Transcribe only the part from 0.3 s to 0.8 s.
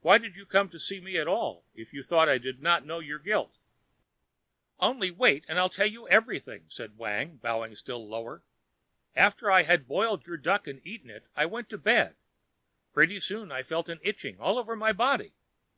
you come to